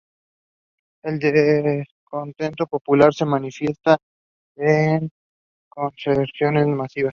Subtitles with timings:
[1.03, 3.99] El descontento popular se manifiesta
[4.55, 5.11] en
[5.69, 7.09] concentraciones masivas.